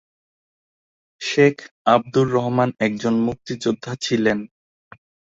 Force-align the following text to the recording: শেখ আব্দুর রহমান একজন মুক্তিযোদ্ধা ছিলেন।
শেখ 1.21 1.55
আব্দুর 1.87 2.27
রহমান 2.31 2.69
একজন 2.79 3.13
মুক্তিযোদ্ধা 3.27 3.91
ছিলেন। 4.01 4.37